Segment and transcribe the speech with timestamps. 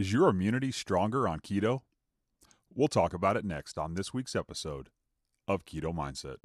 [0.00, 1.82] Is your immunity stronger on keto?
[2.74, 4.88] We'll talk about it next on this week's episode
[5.46, 6.36] of Keto Mindset.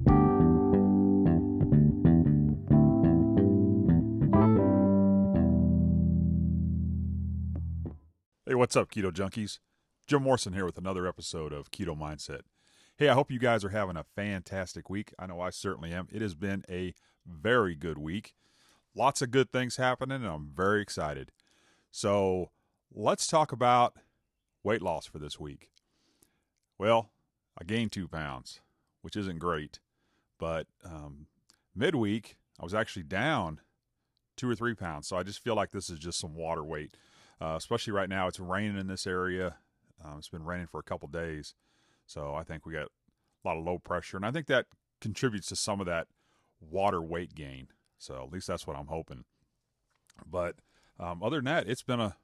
[8.46, 9.60] Hey, what's up, Keto Junkies?
[10.06, 12.42] Jim Morrison here with another episode of Keto Mindset.
[12.98, 15.14] Hey, I hope you guys are having a fantastic week.
[15.18, 16.10] I know I certainly am.
[16.12, 16.94] It has been a
[17.26, 18.34] very good week.
[18.94, 21.32] Lots of good things happening, and I'm very excited.
[21.90, 22.50] So,
[22.94, 23.96] let's talk about
[24.64, 25.70] weight loss for this week.
[26.78, 27.12] Well,
[27.60, 28.62] I gained two pounds,
[29.02, 29.80] which isn't great,
[30.40, 31.28] but um,
[31.76, 33.62] midweek I was actually down
[34.36, 35.08] two or three pounds.
[35.08, 36.96] So I just feel like this is just some water weight,
[37.42, 38.28] uh, especially right now.
[38.28, 39.56] It's raining in this area.
[40.04, 41.56] Um, it's been raining for a couple days,
[42.06, 44.66] so I think we got a lot of low pressure, and I think that
[45.00, 46.08] contributes to some of that
[46.60, 47.68] water weight gain.
[47.98, 49.24] So at least that's what I'm hoping.
[50.26, 50.56] But
[51.00, 52.18] um, other than that, it's been a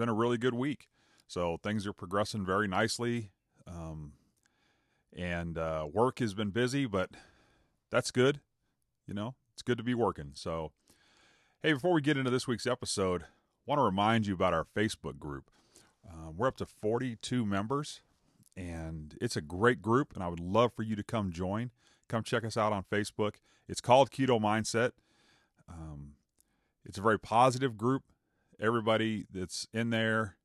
[0.00, 0.88] been a really good week.
[1.28, 3.32] So things are progressing very nicely.
[3.66, 4.14] Um,
[5.14, 7.10] and uh, work has been busy, but
[7.90, 8.40] that's good.
[9.06, 10.30] You know, it's good to be working.
[10.32, 10.72] So,
[11.62, 13.26] hey, before we get into this week's episode, I
[13.66, 15.50] want to remind you about our Facebook group.
[16.08, 18.00] Uh, we're up to 42 members,
[18.56, 21.72] and it's a great group, and I would love for you to come join.
[22.08, 23.34] Come check us out on Facebook.
[23.68, 24.92] It's called Keto Mindset.
[25.68, 26.12] Um,
[26.86, 28.04] it's a very positive group.
[28.60, 30.36] Everybody that's in there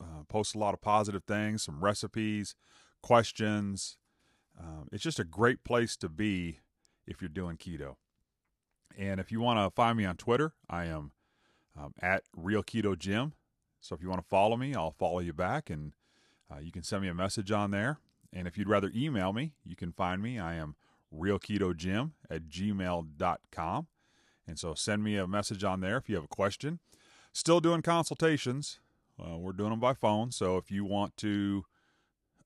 [0.00, 2.54] uh, posts a lot of positive things, some recipes,
[3.02, 3.98] questions.
[4.58, 6.60] Um, it's just a great place to be
[7.06, 7.96] if you're doing keto.
[8.96, 11.12] And if you want to find me on Twitter, I am
[11.78, 13.32] um, at Real Keto Jim.
[13.80, 15.92] So if you want to follow me, I'll follow you back, and
[16.50, 17.98] uh, you can send me a message on there.
[18.32, 20.38] And if you'd rather email me, you can find me.
[20.38, 20.76] I am
[21.14, 23.86] realketojim at gmail.com.
[24.46, 26.80] And so send me a message on there if you have a question.
[27.32, 28.78] Still doing consultations.
[29.18, 30.30] Uh, we're doing them by phone.
[30.32, 31.64] So if you want to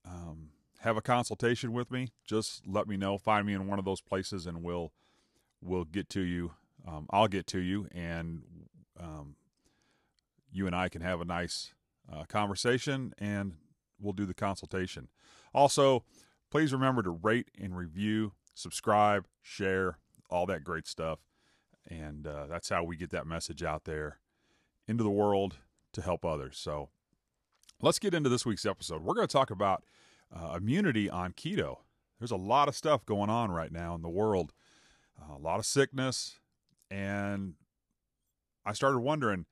[0.05, 3.19] um, have a consultation with me, just let me know.
[3.19, 4.93] Find me in one of those places, and we'll
[5.61, 6.53] we'll get to you.
[6.87, 8.43] Um, I'll get to you, and
[8.99, 9.35] um,
[10.53, 11.75] you and I can have a nice
[12.13, 13.55] uh, conversation, and
[14.01, 15.09] we'll do the consultation.
[15.53, 16.05] Also,
[16.51, 19.99] please remember to rate and review, subscribe, share,
[20.31, 21.19] all that great stuff,
[21.89, 24.19] and uh, that's how we get that message out there
[24.87, 25.57] into the world
[25.93, 26.59] to help others.
[26.59, 26.91] So
[27.81, 29.03] let's get into this week's episode.
[29.03, 29.85] We're going to talk about
[30.35, 31.79] uh, immunity on keto.
[32.19, 34.53] There's a lot of stuff going on right now in the world,
[35.21, 36.39] uh, a lot of sickness.
[36.91, 37.55] And
[38.65, 39.47] I started wondering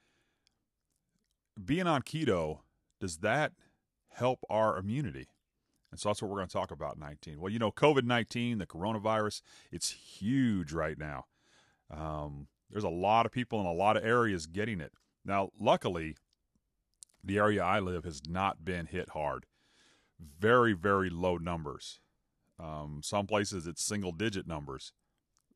[1.62, 2.60] being on keto,
[3.00, 3.52] does that
[4.08, 5.28] help our immunity?
[5.90, 7.40] And so that's what we're going to talk about 19.
[7.40, 11.26] Well, you know, COVID 19, the coronavirus, it's huge right now.
[11.90, 14.92] Um, there's a lot of people in a lot of areas getting it.
[15.24, 16.16] Now, luckily,
[17.22, 19.46] the area I live has not been hit hard.
[20.20, 22.00] Very, very low numbers.
[22.58, 24.92] Um, some places it's single digit numbers.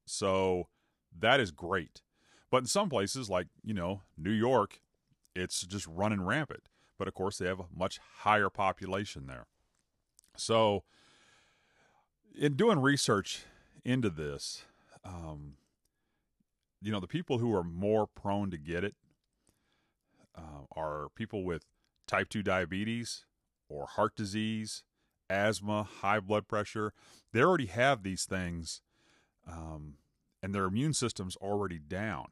[0.06, 0.68] So
[1.16, 2.02] that is great.
[2.50, 4.80] But in some places, like, you know, New York,
[5.36, 6.68] it's just running rampant.
[6.98, 9.46] But of course, they have a much higher population there.
[10.36, 10.84] So,
[12.36, 13.44] in doing research
[13.84, 14.64] into this,
[15.04, 15.54] um,
[16.80, 18.94] you know, the people who are more prone to get it
[20.38, 21.64] uh, are people with
[22.06, 23.24] type 2 diabetes
[23.68, 24.84] or heart disease,
[25.28, 26.92] asthma, high blood pressure.
[27.32, 28.80] They already have these things
[29.46, 29.94] um,
[30.42, 32.28] and their immune system's already down.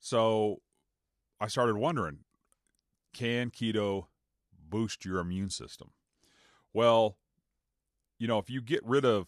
[0.00, 0.62] So
[1.40, 2.20] I started wondering
[3.12, 4.06] can keto
[4.68, 5.90] boost your immune system?
[6.72, 7.18] Well,
[8.18, 9.26] you know, if you get rid of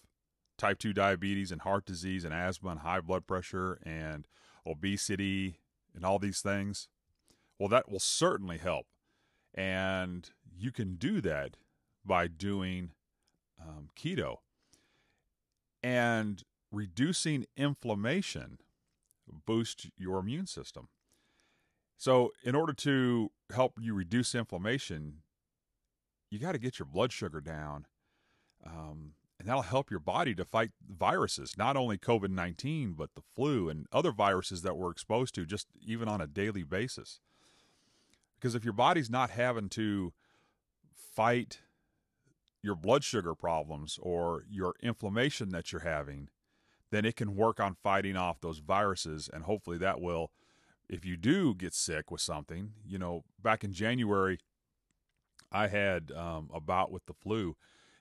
[0.57, 4.27] type 2 diabetes and heart disease and asthma and high blood pressure and
[4.67, 5.61] obesity
[5.95, 6.89] and all these things,
[7.59, 8.87] well, that will certainly help.
[9.55, 11.57] And you can do that
[12.05, 12.91] by doing
[13.61, 14.39] um, keto.
[15.83, 16.43] And
[16.73, 18.59] reducing inflammation
[19.47, 20.89] boosts your immune system.
[21.97, 25.23] So, in order to help you reduce inflammation,
[26.31, 27.87] you got to get your blood sugar down.
[28.67, 33.23] Um, and that'll help your body to fight viruses, not only COVID 19, but the
[33.35, 37.21] flu and other viruses that we're exposed to just even on a daily basis.
[38.45, 40.13] Because if your body's not having to
[40.95, 41.61] fight
[42.63, 46.29] your blood sugar problems or your inflammation that you're having,
[46.91, 49.31] then it can work on fighting off those viruses.
[49.33, 50.31] And hopefully that will,
[50.91, 54.39] if you do get sick with something, you know, back in January,
[55.51, 57.57] I had um, a bout with the flu.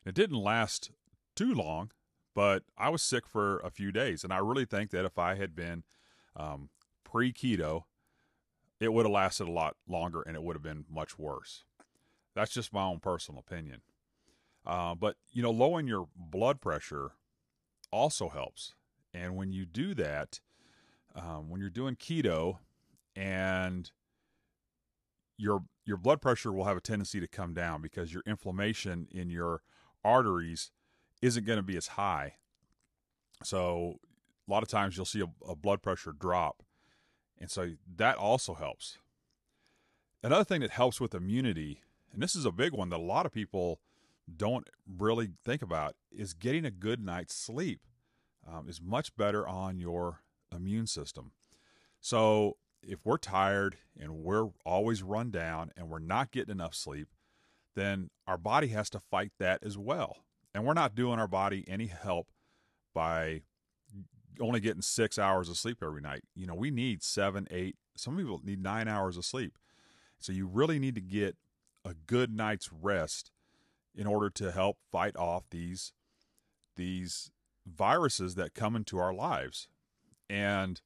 [0.05, 0.91] It didn't last
[1.37, 1.91] too long,
[2.35, 4.25] but I was sick for a few days.
[4.25, 5.85] And I really think that if I had been
[6.35, 6.67] um,
[7.05, 7.83] pre keto,
[8.83, 11.63] it would have lasted a lot longer and it would have been much worse.
[12.35, 13.81] That's just my own personal opinion.
[14.65, 17.11] Uh, but, you know, lowering your blood pressure
[17.91, 18.73] also helps.
[19.13, 20.39] And when you do that,
[21.15, 22.57] um, when you're doing keto
[23.15, 23.91] and
[25.37, 29.29] your your blood pressure will have a tendency to come down because your inflammation in
[29.29, 29.61] your
[30.03, 30.71] arteries
[31.21, 32.35] isn't going to be as high.
[33.43, 33.99] So
[34.47, 36.63] a lot of times you'll see a, a blood pressure drop.
[37.39, 38.97] And so that also helps.
[40.21, 41.81] Another thing that helps with immunity,
[42.13, 43.79] and this is a big one that a lot of people
[44.35, 47.81] don't really think about, is getting a good night's sleep
[48.47, 50.21] um, is much better on your
[50.55, 51.31] immune system.
[51.99, 57.07] So if we're tired and we're always run down and we're not getting enough sleep,
[57.75, 60.17] then our body has to fight that as well.
[60.53, 62.27] And we're not doing our body any help
[62.93, 63.41] by
[64.39, 66.23] only getting six hours of sleep every night.
[66.35, 69.57] You know, we need seven, eight, some people need nine hours of sleep.
[70.19, 71.35] So you really need to get
[71.85, 73.31] a good night's rest
[73.95, 75.93] in order to help fight off these
[76.75, 77.29] these
[77.65, 79.67] viruses that come into our lives.
[80.29, 80.81] And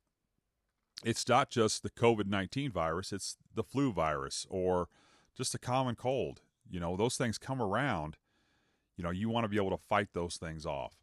[1.03, 4.89] it's not just the COVID 19 virus, it's the flu virus or
[5.35, 6.41] just a common cold.
[6.69, 8.17] You know, those things come around.
[8.97, 10.95] You know, you want to be able to fight those things off.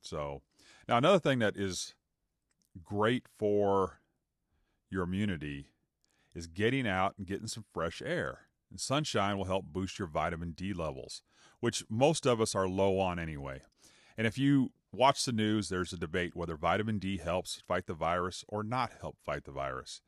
[0.00, 0.42] So,
[0.88, 1.94] now another thing that is
[2.82, 4.00] great for
[4.90, 5.68] your immunity
[6.34, 8.46] is getting out and getting some fresh air.
[8.70, 11.22] And sunshine will help boost your vitamin D levels,
[11.60, 13.62] which most of us are low on anyway.
[14.16, 17.94] And if you watch the news, there's a debate whether vitamin D helps fight the
[17.94, 20.00] virus or not help fight the virus.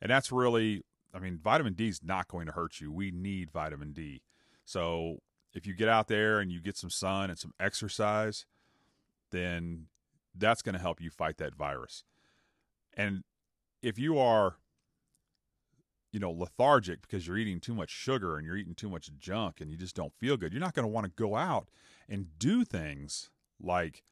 [0.00, 0.82] And that's really,
[1.14, 2.90] I mean, vitamin D is not going to hurt you.
[2.90, 4.22] We need vitamin D.
[4.64, 5.18] So
[5.52, 8.46] if you get out there and you get some sun and some exercise,
[9.30, 9.86] then
[10.40, 12.04] that's going to help you fight that virus.
[12.94, 13.22] And
[13.82, 14.56] if you are,
[16.12, 19.60] you know, lethargic because you're eating too much sugar and you're eating too much junk
[19.60, 21.68] and you just don't feel good, you're not going to want to go out
[22.08, 23.30] and do things
[23.62, 24.02] like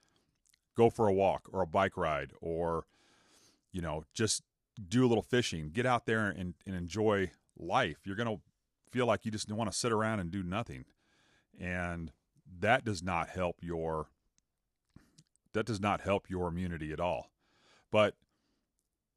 [0.76, 2.86] go for a walk or a bike ride or
[3.72, 4.42] you know just
[4.88, 8.40] do a little fishing get out there and, and enjoy life you're going to
[8.92, 10.84] feel like you just want to sit around and do nothing
[11.58, 12.12] and
[12.60, 14.06] that does not help your
[15.52, 17.30] that does not help your immunity at all
[17.90, 18.14] but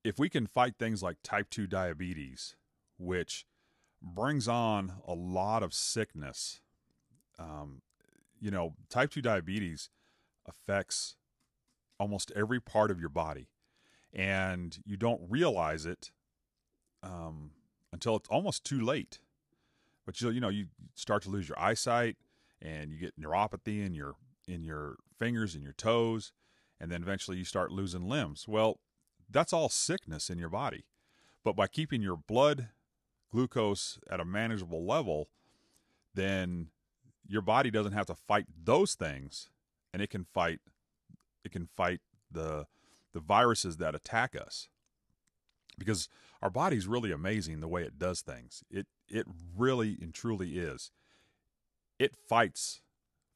[0.04, 2.56] if we can fight things like type 2 diabetes
[2.98, 3.46] which
[4.02, 6.62] brings on a lot of sickness
[7.40, 7.82] um,
[8.40, 9.90] you know type 2 diabetes
[10.48, 11.16] affects
[12.02, 13.48] almost every part of your body,
[14.12, 16.12] and you don't realize it
[17.04, 17.52] um,
[17.94, 19.20] until it's almost too late.
[20.06, 22.18] But you you know you start to lose your eyesight,
[22.60, 24.16] and you get neuropathy in your
[24.52, 26.32] in your fingers and your toes,
[26.80, 28.48] and then eventually you start losing limbs.
[28.48, 28.80] Well,
[29.30, 30.86] that's all sickness in your body.
[31.44, 32.70] But by keeping your blood
[33.32, 35.30] glucose at a manageable level,
[36.14, 36.68] then
[37.28, 39.50] your body doesn't have to fight those things
[39.94, 40.60] and it can fight
[41.44, 42.66] it can fight the
[43.14, 44.68] the viruses that attack us
[45.78, 46.10] because
[46.42, 49.26] our body's really amazing the way it does things it it
[49.56, 50.92] really and truly is
[52.00, 52.82] it fights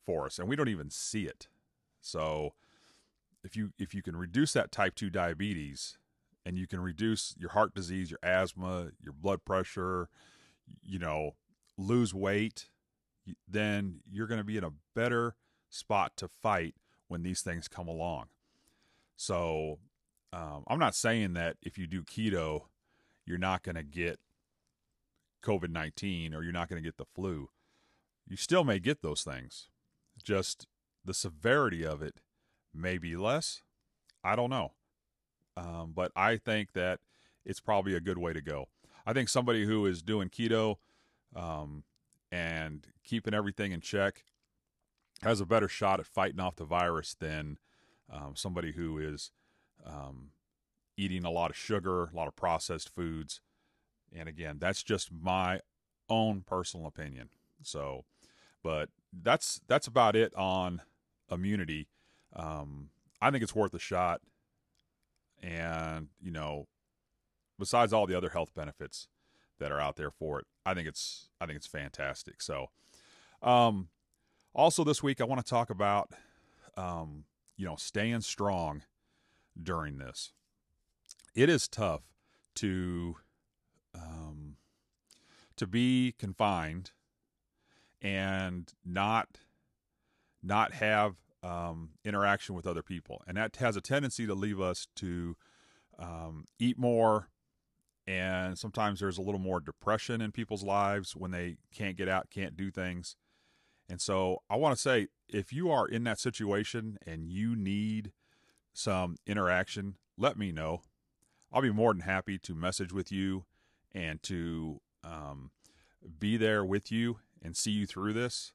[0.06, 1.48] for us and we don't even see it
[2.02, 2.54] so
[3.44, 5.98] if you if you can reduce that type 2 diabetes
[6.46, 10.10] and you can reduce your heart disease your asthma your blood pressure
[10.84, 11.32] you know
[11.78, 12.70] lose weight
[13.48, 15.36] then you're going to be in a better
[15.70, 16.76] spot to fight
[17.08, 18.26] when these things come along.
[19.16, 19.80] So
[20.34, 22.64] um, I'm not saying that if you do keto,
[23.26, 24.20] you're not going to get
[25.44, 27.50] COVID 19 or you're not going to get the flu.
[28.28, 29.70] You still may get those things.
[30.24, 30.68] Just
[31.04, 32.22] the severity of it
[32.74, 33.62] may be less.
[34.24, 34.72] I don't know.
[35.58, 37.00] Um, but I think that
[37.46, 38.66] it's probably a good way to go.
[39.06, 40.78] I think somebody who is doing keto
[41.36, 41.84] um,
[42.32, 44.24] and keeping everything in check
[45.22, 47.58] has a better shot at fighting off the virus than
[48.12, 49.32] um, somebody who is
[49.86, 50.32] um,
[50.98, 53.42] eating a lot of sugar, a lot of processed foods.
[54.14, 55.62] And again, that's just my
[56.10, 57.30] own personal opinion.
[57.62, 58.06] So,
[58.64, 58.90] but
[59.24, 60.82] that's that's about it on
[61.32, 61.88] immunity.
[62.36, 62.90] Um,
[63.22, 64.22] I think it's worth a shot,
[65.42, 66.68] and you know,
[67.58, 69.08] besides all the other health benefits
[69.60, 72.42] that are out there for it, I think it's I think it's fantastic.
[72.42, 72.68] So,
[73.42, 73.90] um,
[74.54, 76.12] also, this week, I want to talk about,
[76.78, 77.26] um,
[77.58, 78.84] you know, staying strong
[79.62, 80.32] during this.
[81.34, 82.04] It is tough
[82.56, 83.18] to
[83.94, 84.56] um,
[85.58, 86.92] to be confined
[88.06, 89.40] and not
[90.44, 94.88] not have um, interaction with other people, and that has a tendency to leave us
[94.96, 95.36] to
[95.98, 97.30] um, eat more
[98.08, 102.30] and sometimes there's a little more depression in people's lives when they can't get out,
[102.30, 103.16] can't do things.
[103.90, 108.12] And so I want to say if you are in that situation and you need
[108.74, 110.82] some interaction, let me know.
[111.52, 113.46] I'll be more than happy to message with you
[113.92, 115.52] and to um,
[116.20, 118.52] be there with you and see you through this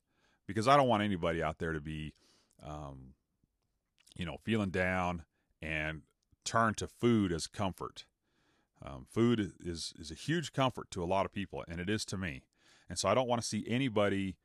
[0.47, 2.12] because I don't want anybody out there to be,
[2.62, 3.14] um,
[4.16, 5.23] you know, feeling down
[5.62, 6.02] and
[6.44, 8.04] turn to food as comfort.
[8.85, 12.04] Um, food is is a huge comfort to a lot of people, and it is
[12.06, 12.42] to me.
[12.88, 14.37] And so I don't want to see anybody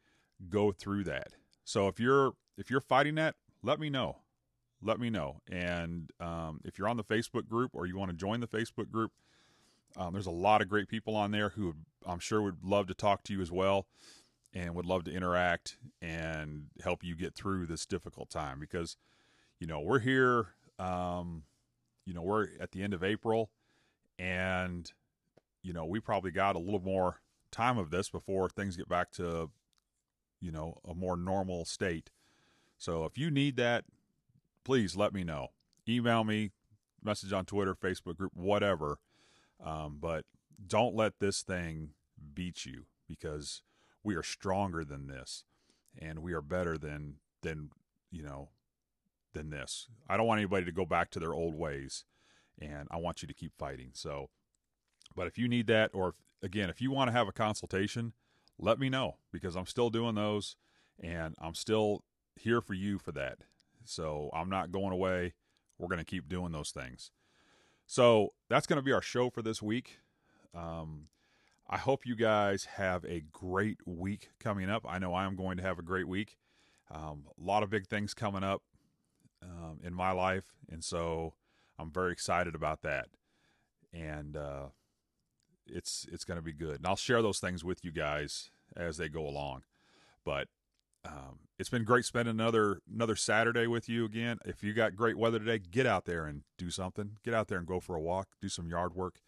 [0.50, 1.30] go through that.
[1.64, 4.18] So if you're if you're fighting that, let me know.
[4.82, 5.42] Let me know.
[5.50, 8.92] And um, if you're on the Facebook group or you want to join the Facebook
[8.92, 9.12] group,
[9.98, 11.74] um, there's a lot of great people on there who
[12.06, 13.88] I'm sure would love to talk to you as well
[14.56, 18.96] and would love to interact and help you get through this difficult time because,
[19.60, 20.48] you know, we're here,
[20.80, 21.44] um,
[22.06, 23.52] you know, we're at the end of April
[24.18, 24.94] and,
[25.62, 27.20] you know, we probably got a little more
[27.52, 29.52] time of this before things get back to,
[30.40, 32.10] you know, a more normal state.
[32.78, 33.84] So if you need that,
[34.64, 35.50] please let me know.
[35.88, 36.52] Email me,
[37.04, 39.00] message on Twitter, Facebook group, whatever.
[39.64, 40.26] Um, but
[40.66, 41.90] don't let this thing
[42.34, 43.62] beat you because
[44.06, 45.44] we are stronger than this
[45.98, 47.72] and we are better than than
[48.12, 48.50] you know
[49.34, 49.88] than this.
[50.08, 52.06] I don't want anybody to go back to their old ways
[52.62, 53.90] and I want you to keep fighting.
[53.94, 54.30] So
[55.16, 58.14] but if you need that or if, again, if you want to have a consultation,
[58.58, 60.56] let me know because I'm still doing those
[61.02, 62.04] and I'm still
[62.36, 63.40] here for you for that.
[63.84, 65.34] So I'm not going away.
[65.78, 67.12] We're going to keep doing those things.
[67.86, 70.00] So that's going to be our show for this week.
[70.54, 71.10] Um,
[71.67, 74.86] I hope you guys have a great week coming up.
[74.88, 76.38] I know I am going to have a great week.
[76.91, 78.62] Um, a lot of big things coming up
[79.41, 81.34] um, in my life, and so
[81.79, 83.07] I'm very excited about that.
[83.91, 84.67] And uh,
[85.65, 88.98] it's it's going to be good, and I'll share those things with you guys as
[88.98, 89.63] they go along.
[90.24, 90.48] But
[91.03, 94.38] um, it's been great spending another another Saturday with you again.
[94.45, 97.17] If you got great weather today, get out there and do something.
[97.24, 99.22] Get out there and go for a walk, do some yard work.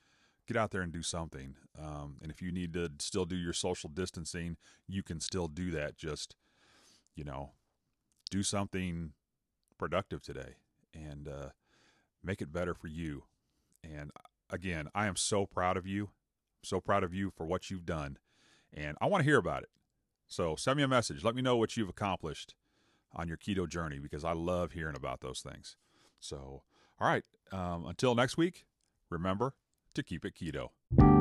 [0.48, 1.56] Get out there and do something.
[1.78, 5.72] Um, and if you need to still do your social distancing, you can still do
[5.72, 5.98] that.
[5.98, 6.36] Just
[7.16, 7.52] you know,
[8.30, 9.12] do something
[9.78, 10.56] productive today
[10.94, 11.50] and uh,
[12.24, 13.24] make it better for you.
[13.84, 14.12] And
[14.50, 16.12] again, I am so proud of you.
[16.64, 18.18] So proud of you for what you've done,
[18.74, 19.70] and I want to hear about it.
[20.28, 21.24] So send me a message.
[21.24, 22.56] Let me know what you've accomplished
[23.14, 25.78] on your keto journey because I love hearing about those things.
[26.20, 26.64] So,
[27.00, 27.24] all right.
[27.52, 28.66] Um, until next week,
[29.10, 29.54] remember
[29.98, 31.17] to keep it keto.